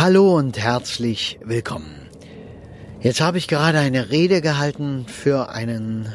[0.00, 2.08] Hallo und herzlich willkommen.
[3.02, 6.08] Jetzt habe ich gerade eine Rede gehalten für einen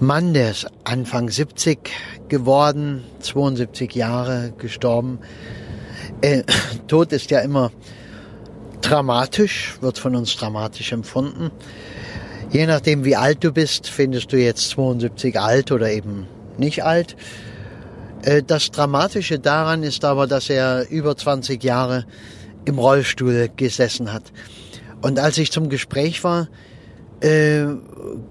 [0.00, 1.78] Mann, der ist Anfang 70
[2.26, 5.20] geworden, 72 Jahre gestorben.
[6.22, 6.42] Äh,
[6.88, 7.70] Tod ist ja immer
[8.80, 11.52] dramatisch, wird von uns dramatisch empfunden.
[12.50, 16.26] Je nachdem, wie alt du bist, findest du jetzt 72 alt oder eben
[16.58, 17.14] nicht alt.
[18.22, 22.06] Äh, das Dramatische daran ist aber, dass er über 20 Jahre
[22.64, 24.24] im Rollstuhl gesessen hat.
[25.00, 26.48] Und als ich zum Gespräch war,
[27.20, 27.64] äh,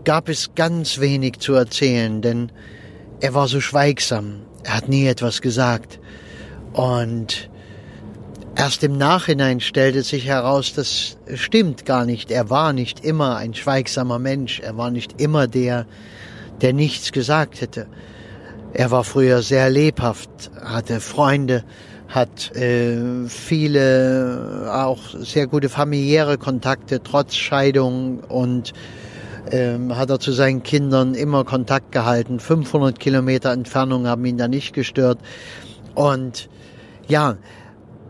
[0.04, 2.52] gab es ganz wenig zu erzählen, denn
[3.20, 4.42] er war so schweigsam.
[4.64, 6.00] Er hat nie etwas gesagt.
[6.74, 7.50] Und
[8.56, 12.32] erst im Nachhinein stellte sich heraus, das stimmt gar nicht.
[12.32, 14.60] Er war nicht immer ein schweigsamer Mensch.
[14.60, 15.86] Er war nicht immer der,
[16.62, 17.88] der nichts gesagt hätte.
[18.74, 20.30] Er war früher sehr lebhaft,
[20.62, 21.64] hatte Freunde,
[22.12, 28.74] hat äh, viele auch sehr gute familiäre Kontakte trotz Scheidung und
[29.50, 32.40] ähm, hat er zu seinen Kindern immer Kontakt gehalten.
[32.40, 35.20] 500 Kilometer Entfernung haben ihn da nicht gestört.
[35.96, 36.50] Und
[37.08, 37.38] ja,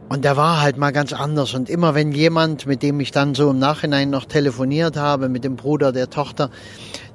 [0.09, 1.53] und der war halt mal ganz anders.
[1.53, 5.43] Und immer wenn jemand, mit dem ich dann so im Nachhinein noch telefoniert habe, mit
[5.43, 6.49] dem Bruder der Tochter,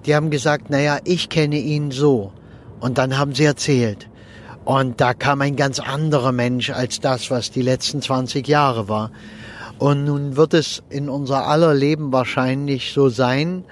[0.07, 2.33] die haben gesagt, naja, ich kenne ihn so.
[2.79, 4.09] Und dann haben sie erzählt.
[4.67, 9.13] Und da kam ein ganz anderer Mensch als das, was die letzten 20 Jahre war.
[9.79, 13.65] Und nun wird es in unser aller Leben wahrscheinlich so sein,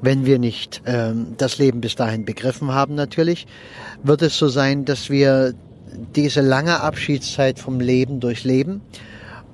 [0.00, 3.46] wenn wir nicht ähm, das Leben bis dahin begriffen haben natürlich,
[4.02, 5.52] wird es so sein, dass wir
[6.16, 8.80] diese lange Abschiedszeit vom Leben durchleben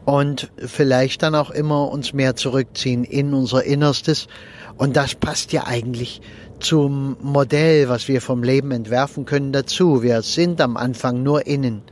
[0.04, 4.28] und vielleicht dann auch immer uns mehr zurückziehen in unser Innerstes.
[4.76, 6.20] Und das passt ja eigentlich
[6.60, 10.02] zum Modell, was wir vom Leben entwerfen können, dazu.
[10.02, 11.82] Wir sind am Anfang nur innen.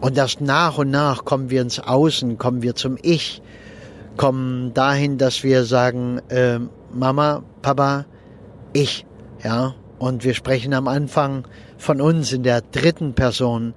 [0.00, 3.42] Und erst nach und nach kommen wir ins Außen, kommen wir zum Ich,
[4.16, 6.60] kommen dahin, dass wir sagen, äh,
[6.92, 8.06] Mama, Papa,
[8.72, 9.06] ich,
[9.42, 9.74] ja.
[9.98, 13.74] Und wir sprechen am Anfang von uns in der dritten Person.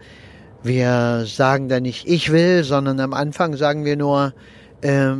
[0.62, 4.34] Wir sagen da nicht ich will, sondern am Anfang sagen wir nur
[4.82, 5.14] äh,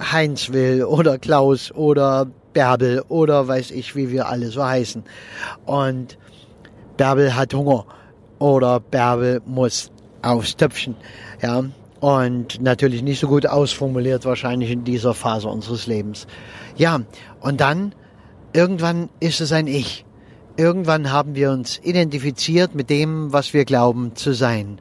[0.00, 2.26] Heinz will oder Klaus oder
[2.58, 5.04] Bärbel oder weiß ich, wie wir alle so heißen.
[5.64, 6.18] Und
[6.96, 7.86] Bärbel hat Hunger
[8.40, 9.92] oder Bärbel muss
[10.22, 10.96] aufs Töpfchen.
[11.40, 11.62] Ja,
[12.00, 16.26] und natürlich nicht so gut ausformuliert wahrscheinlich in dieser Phase unseres Lebens.
[16.76, 17.02] Ja,
[17.38, 17.94] und dann
[18.52, 20.04] irgendwann ist es ein Ich.
[20.56, 24.80] Irgendwann haben wir uns identifiziert mit dem, was wir glauben zu sein.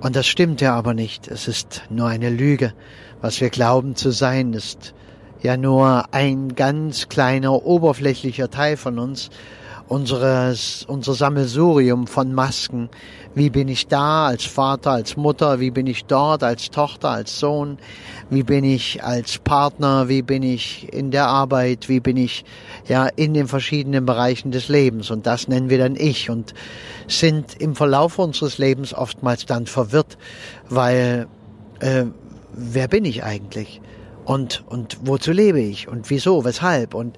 [0.00, 1.26] Und das stimmt ja aber nicht.
[1.26, 2.74] Es ist nur eine Lüge.
[3.20, 4.94] Was wir glauben zu sein, ist
[5.42, 9.30] ja nur ein ganz kleiner oberflächlicher Teil von uns,
[9.88, 12.88] unseres, unser Sammelsurium von Masken.
[13.34, 15.60] Wie bin ich da als Vater, als Mutter?
[15.60, 17.78] Wie bin ich dort als Tochter, als Sohn?
[18.30, 20.08] Wie bin ich als Partner?
[20.08, 21.88] Wie bin ich in der Arbeit?
[21.88, 22.44] Wie bin ich
[22.88, 25.10] ja in den verschiedenen Bereichen des Lebens?
[25.10, 26.54] Und das nennen wir dann ich und
[27.06, 30.18] sind im Verlauf unseres Lebens oftmals dann verwirrt,
[30.68, 31.28] weil
[31.80, 32.06] äh,
[32.52, 33.80] wer bin ich eigentlich?
[34.26, 35.86] Und, und wozu lebe ich?
[35.88, 36.44] Und wieso?
[36.44, 36.94] Weshalb?
[36.94, 37.16] Und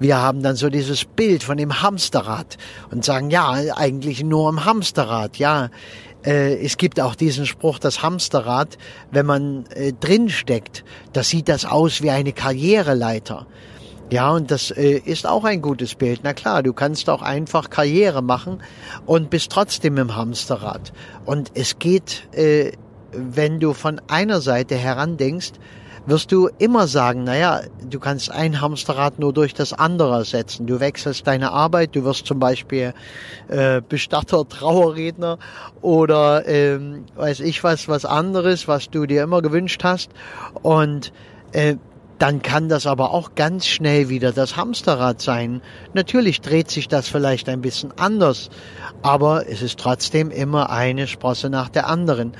[0.00, 2.58] wir haben dann so dieses Bild von dem Hamsterrad
[2.90, 5.70] und sagen, ja, eigentlich nur im Hamsterrad, ja.
[6.24, 8.78] Äh, es gibt auch diesen Spruch, das Hamsterrad,
[9.10, 10.30] wenn man äh, drin
[11.12, 13.46] das sieht das aus wie eine Karriereleiter.
[14.10, 16.20] Ja, und das äh, ist auch ein gutes Bild.
[16.24, 18.60] Na klar, du kannst auch einfach Karriere machen
[19.06, 20.92] und bist trotzdem im Hamsterrad.
[21.24, 22.72] Und es geht, äh,
[23.12, 25.52] wenn du von einer Seite heran denkst,
[26.06, 30.66] wirst du immer sagen, naja, du kannst ein Hamsterrad nur durch das andere ersetzen.
[30.66, 32.94] Du wechselst deine Arbeit, du wirst zum Beispiel
[33.48, 35.38] äh, Bestatter, Trauerredner
[35.82, 40.10] oder ähm, weiß ich was, was anderes, was du dir immer gewünscht hast.
[40.62, 41.12] Und
[41.52, 41.76] äh,
[42.18, 45.62] dann kann das aber auch ganz schnell wieder das Hamsterrad sein.
[45.94, 48.50] Natürlich dreht sich das vielleicht ein bisschen anders,
[49.00, 52.32] aber es ist trotzdem immer eine Sprosse nach der anderen.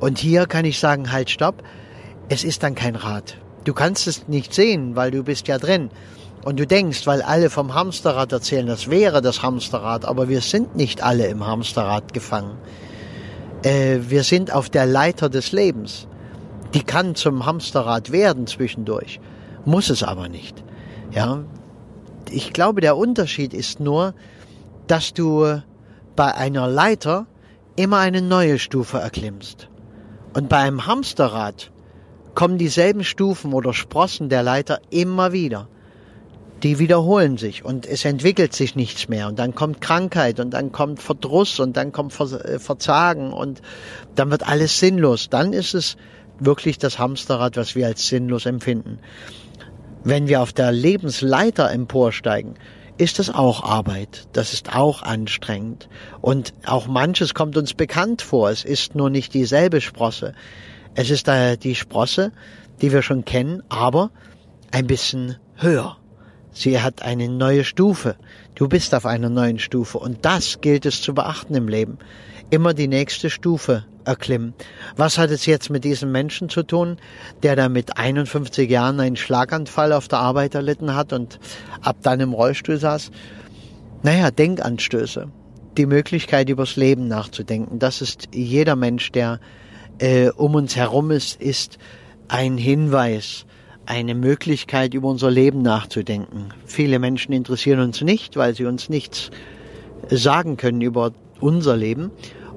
[0.00, 1.62] Und hier kann ich sagen, halt, stopp
[2.28, 3.36] es ist dann kein Rad.
[3.64, 5.90] Du kannst es nicht sehen, weil du bist ja drin.
[6.44, 10.74] Und du denkst, weil alle vom Hamsterrad erzählen, das wäre das Hamsterrad, aber wir sind
[10.74, 12.58] nicht alle im Hamsterrad gefangen.
[13.62, 16.08] Äh, wir sind auf der Leiter des Lebens.
[16.74, 19.20] Die kann zum Hamsterrad werden zwischendurch,
[19.64, 20.64] muss es aber nicht.
[21.12, 21.44] Ja,
[22.30, 24.14] ich glaube, der Unterschied ist nur,
[24.86, 25.62] dass du
[26.16, 27.26] bei einer Leiter
[27.76, 29.68] immer eine neue Stufe erklimmst.
[30.34, 31.71] Und bei einem Hamsterrad
[32.34, 35.68] kommen dieselben Stufen oder Sprossen der Leiter immer wieder.
[36.62, 40.70] Die wiederholen sich und es entwickelt sich nichts mehr und dann kommt Krankheit und dann
[40.70, 43.62] kommt Verdruss und dann kommt äh, Verzagen und
[44.14, 45.28] dann wird alles sinnlos.
[45.28, 45.96] Dann ist es
[46.38, 49.00] wirklich das Hamsterrad, was wir als sinnlos empfinden.
[50.04, 52.54] Wenn wir auf der Lebensleiter emporsteigen,
[52.96, 54.28] ist das auch Arbeit.
[54.32, 55.88] Das ist auch anstrengend.
[56.20, 58.50] Und auch manches kommt uns bekannt vor.
[58.50, 60.34] Es ist nur nicht dieselbe Sprosse.
[60.94, 62.32] Es ist da die Sprosse,
[62.80, 64.10] die wir schon kennen, aber
[64.70, 65.96] ein bisschen höher.
[66.52, 68.16] Sie hat eine neue Stufe.
[68.54, 69.98] Du bist auf einer neuen Stufe.
[69.98, 71.98] Und das gilt es zu beachten im Leben.
[72.50, 74.52] Immer die nächste Stufe erklimmen.
[74.96, 76.98] Was hat es jetzt mit diesem Menschen zu tun,
[77.42, 81.38] der da mit 51 Jahren einen Schlaganfall auf der Arbeit erlitten hat und
[81.80, 83.10] ab dann im Rollstuhl saß?
[84.02, 85.28] Naja, Denkanstöße.
[85.78, 87.78] Die Möglichkeit, übers Leben nachzudenken.
[87.78, 89.40] Das ist jeder Mensch, der
[90.02, 91.78] äh, um uns herum ist, ist
[92.26, 93.46] ein Hinweis,
[93.86, 96.48] eine Möglichkeit, über unser Leben nachzudenken.
[96.66, 99.30] Viele Menschen interessieren uns nicht, weil sie uns nichts
[100.10, 102.10] sagen können über unser Leben.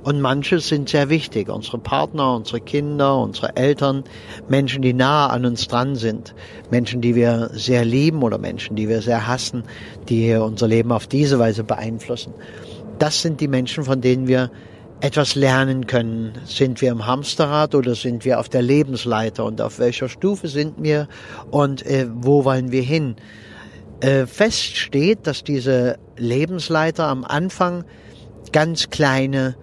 [0.04, 1.50] Und manche sind sehr wichtig.
[1.50, 4.04] Unsere Partner, unsere Kinder, unsere Eltern,
[4.48, 6.34] Menschen, die nahe an uns dran sind.
[6.72, 9.64] Menschen, die wir sehr lieben oder Menschen, die wir sehr hassen,
[10.10, 12.34] die unser Leben auf diese Weise beeinflussen.
[12.98, 14.50] Das sind die Menschen, von denen wir
[15.02, 16.34] etwas lernen können.
[16.46, 20.76] Sind wir im Hamsterrad oder sind wir auf der Lebensleiter und auf welcher Stufe sind
[20.82, 21.08] wir
[21.52, 23.16] und äh, wo wollen wir hin?
[24.00, 27.86] Äh, fest steht, dass diese Lebensleiter am Anfang
[28.52, 29.56] ganz kleine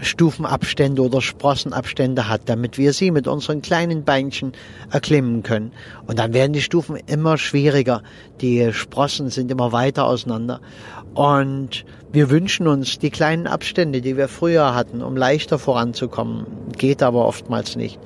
[0.00, 4.52] Stufenabstände oder Sprossenabstände hat, damit wir sie mit unseren kleinen Beinchen
[4.90, 5.72] erklimmen können.
[6.06, 8.02] Und dann werden die Stufen immer schwieriger.
[8.40, 10.60] Die Sprossen sind immer weiter auseinander.
[11.14, 16.46] Und wir wünschen uns die kleinen Abstände, die wir früher hatten, um leichter voranzukommen.
[16.76, 17.98] Geht aber oftmals nicht.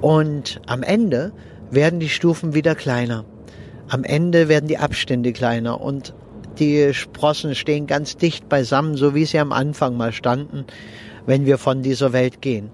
[0.00, 1.32] Und am Ende
[1.70, 3.24] werden die Stufen wieder kleiner.
[3.88, 6.14] Am Ende werden die Abstände kleiner und
[6.58, 10.66] die Sprossen stehen ganz dicht beisammen, so wie sie am Anfang mal standen
[11.28, 12.70] wenn wir von dieser Welt gehen.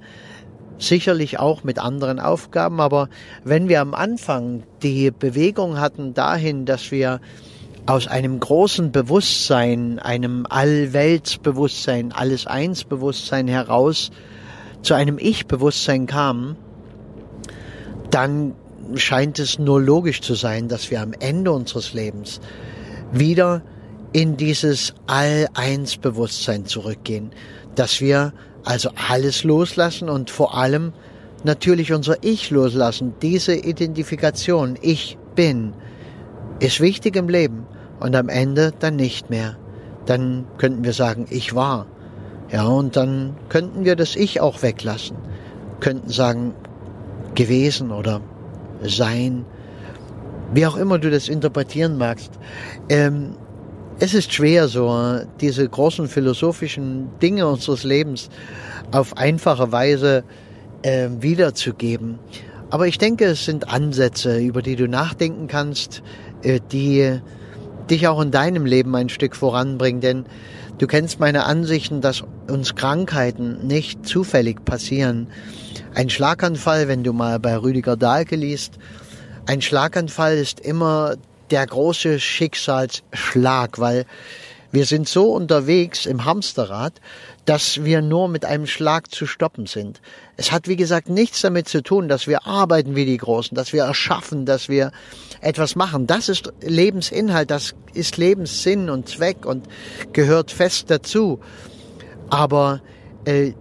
[0.78, 3.08] Sicherlich auch mit anderen Aufgaben, aber
[3.42, 7.20] wenn wir am Anfang die Bewegung hatten dahin, dass wir
[7.86, 14.12] aus einem großen Bewusstsein, einem Allweltsbewusstsein, alles eins Bewusstsein heraus
[14.82, 16.56] zu einem Ich-Bewusstsein kamen,
[18.10, 18.54] dann
[18.94, 22.40] scheint es nur logisch zu sein, dass wir am Ende unseres Lebens
[23.10, 23.62] wieder
[24.12, 27.32] in dieses All-Eins-Bewusstsein zurückgehen,
[27.74, 28.32] dass wir
[28.64, 30.92] also alles loslassen und vor allem
[31.44, 33.14] natürlich unser Ich loslassen.
[33.20, 35.74] Diese Identifikation, ich bin,
[36.60, 37.66] ist wichtig im Leben
[38.00, 39.56] und am Ende dann nicht mehr.
[40.06, 41.86] Dann könnten wir sagen, ich war.
[42.50, 45.16] Ja, und dann könnten wir das Ich auch weglassen.
[45.80, 46.54] Könnten sagen,
[47.34, 48.20] gewesen oder
[48.82, 49.44] sein.
[50.52, 52.32] Wie auch immer du das interpretieren magst.
[52.88, 53.36] Ähm,
[54.00, 58.28] es ist schwer, so diese großen philosophischen Dinge unseres Lebens
[58.90, 60.24] auf einfache Weise
[60.82, 62.18] äh, wiederzugeben.
[62.70, 66.02] Aber ich denke, es sind Ansätze, über die du nachdenken kannst,
[66.42, 67.20] äh, die
[67.88, 70.00] dich auch in deinem Leben ein Stück voranbringen.
[70.00, 70.24] Denn
[70.78, 75.28] du kennst meine Ansichten, dass uns Krankheiten nicht zufällig passieren.
[75.94, 78.78] Ein Schlaganfall, wenn du mal bei Rüdiger Dahlke liest,
[79.46, 81.16] ein Schlaganfall ist immer
[81.50, 84.06] der große Schicksalsschlag, weil
[84.74, 86.94] wir sind so unterwegs im Hamsterrad,
[87.44, 90.00] dass wir nur mit einem Schlag zu stoppen sind.
[90.36, 93.72] Es hat, wie gesagt, nichts damit zu tun, dass wir arbeiten wie die Großen, dass
[93.72, 94.90] wir erschaffen, dass wir
[95.40, 96.08] etwas machen.
[96.08, 99.68] Das ist Lebensinhalt, das ist Lebenssinn und Zweck und
[100.12, 101.38] gehört fest dazu.
[102.28, 102.80] Aber
[103.26, 103.52] äh,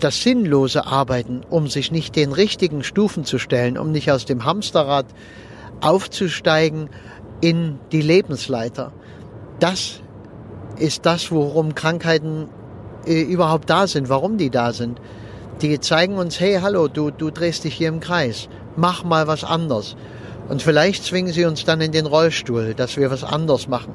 [0.00, 4.44] das sinnlose Arbeiten, um sich nicht den richtigen Stufen zu stellen, um nicht aus dem
[4.44, 5.06] Hamsterrad
[5.80, 6.88] aufzusteigen
[7.40, 8.92] in die Lebensleiter.
[9.60, 10.00] Das
[10.78, 12.48] ist das, worum Krankheiten
[13.06, 15.00] äh, überhaupt da sind, warum die da sind.
[15.62, 19.44] Die zeigen uns, hey, hallo, du, du drehst dich hier im Kreis, mach mal was
[19.44, 19.96] anders.
[20.48, 23.94] Und vielleicht zwingen sie uns dann in den Rollstuhl, dass wir was anders machen.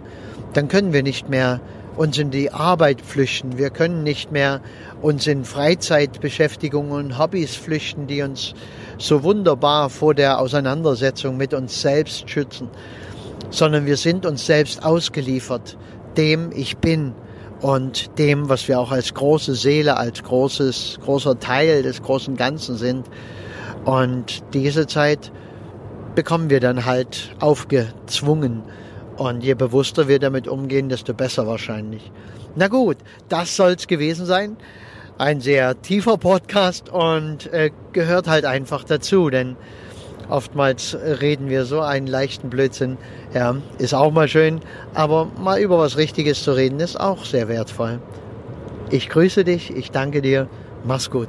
[0.54, 1.62] Dann können wir nicht mehr
[2.00, 3.58] uns in die Arbeit flüchten.
[3.58, 4.62] Wir können nicht mehr
[5.02, 8.54] uns in Freizeitbeschäftigungen und Hobbys flüchten, die uns
[8.98, 12.70] so wunderbar vor der Auseinandersetzung mit uns selbst schützen,
[13.50, 15.78] sondern wir sind uns selbst ausgeliefert,
[16.16, 17.16] dem ich bin
[17.60, 22.78] und dem, was wir auch als große Seele, als großes, großer Teil des großen Ganzen
[22.78, 23.08] sind.
[23.84, 25.34] Und diese Zeit
[26.16, 28.64] bekommen wir dann halt aufgezwungen.
[29.20, 32.10] Und je bewusster wir damit umgehen, desto besser wahrscheinlich.
[32.56, 32.96] Na gut,
[33.28, 34.56] das soll's gewesen sein.
[35.18, 39.58] Ein sehr tiefer Podcast und äh, gehört halt einfach dazu, denn
[40.30, 42.98] oftmals reden wir so einen leichten Blödsinn.
[43.34, 44.62] Ja, ist auch mal schön,
[44.94, 48.00] aber mal über was Richtiges zu reden ist auch sehr wertvoll.
[48.90, 50.48] Ich grüße dich, ich danke dir,
[50.86, 51.28] mach's gut.